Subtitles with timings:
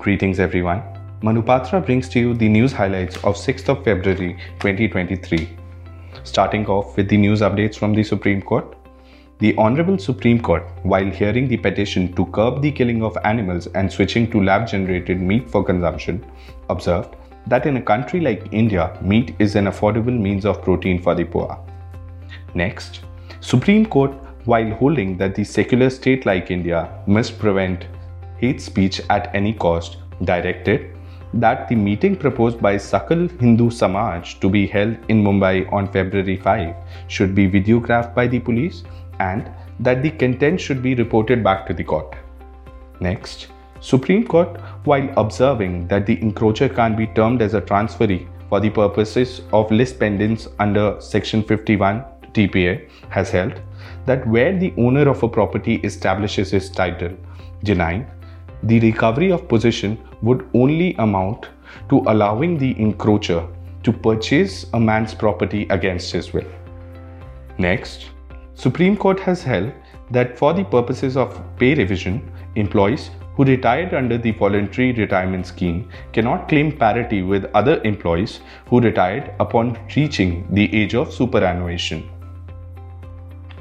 [0.00, 0.82] Greetings everyone.
[1.20, 5.46] Manupatra brings to you the news highlights of 6th of February 2023.
[6.24, 8.74] Starting off with the news updates from the Supreme Court.
[9.40, 13.92] The Honorable Supreme Court, while hearing the petition to curb the killing of animals and
[13.92, 16.24] switching to lab generated meat for consumption,
[16.70, 17.14] observed
[17.48, 21.24] that in a country like India, meat is an affordable means of protein for the
[21.24, 21.62] poor.
[22.54, 23.00] Next,
[23.40, 24.12] Supreme Court,
[24.46, 27.84] while holding that the secular state like India must prevent
[28.40, 30.96] hate speech at any cost, directed
[31.34, 36.36] that the meeting proposed by Sakal Hindu Samaj to be held in Mumbai on February
[36.36, 36.74] 5
[37.08, 38.82] should be videographed by the police
[39.20, 42.16] and that the content should be reported back to the court.
[43.00, 43.48] Next,
[43.80, 48.70] Supreme Court, while observing that the encroacher can't be termed as a transferee for the
[48.70, 52.04] purposes of lis pendens under Section 51
[52.34, 53.60] TPA, has held
[54.06, 57.16] that where the owner of a property establishes his title,
[57.62, 58.06] denying
[58.62, 61.48] the recovery of possession would only amount
[61.88, 63.46] to allowing the encroacher
[63.82, 66.50] to purchase a man's property against his will.
[67.58, 68.10] Next,
[68.54, 69.72] Supreme Court has held
[70.10, 75.88] that for the purposes of pay revision, employees who retired under the voluntary retirement scheme
[76.12, 82.10] cannot claim parity with other employees who retired upon reaching the age of superannuation.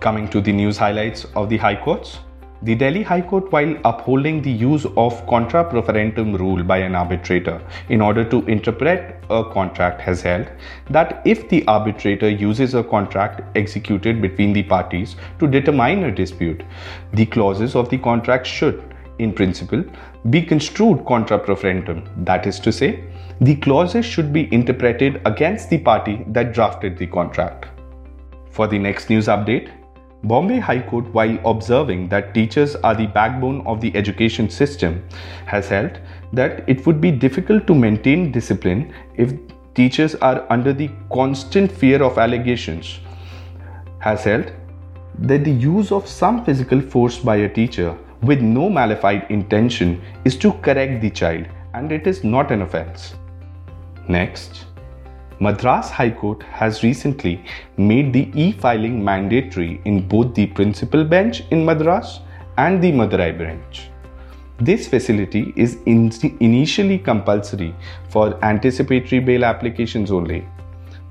[0.00, 2.20] Coming to the news highlights of the High Courts.
[2.60, 7.62] The Delhi High Court, while upholding the use of contra proferentem rule by an arbitrator
[7.88, 10.50] in order to interpret a contract, has held
[10.90, 16.64] that if the arbitrator uses a contract executed between the parties to determine a dispute,
[17.12, 18.82] the clauses of the contract should,
[19.20, 19.84] in principle,
[20.30, 22.02] be construed contra proferentem.
[22.24, 23.04] That is to say,
[23.40, 27.66] the clauses should be interpreted against the party that drafted the contract.
[28.50, 29.70] For the next news update,
[30.24, 35.04] Bombay High Court, while observing that teachers are the backbone of the education system,
[35.46, 36.00] has held
[36.32, 39.32] that it would be difficult to maintain discipline if
[39.74, 42.98] teachers are under the constant fear of allegations.
[44.00, 44.50] Has held
[45.20, 50.02] that the use of some physical force by a teacher with no mala fide intention
[50.24, 53.14] is to correct the child and it is not an offense.
[54.08, 54.64] Next,
[55.40, 57.44] Madras High Court has recently
[57.76, 62.20] made the e-filing mandatory in both the principal bench in Madras
[62.56, 63.90] and the Madurai bench.
[64.58, 66.10] This facility is in
[66.40, 67.72] initially compulsory
[68.08, 70.44] for anticipatory bail applications only.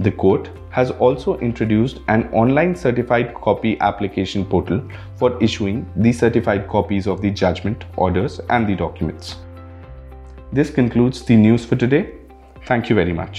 [0.00, 4.82] The court has also introduced an online certified copy application portal
[5.14, 9.36] for issuing the certified copies of the judgment, orders, and the documents.
[10.52, 12.14] This concludes the news for today.
[12.64, 13.34] Thank you very much.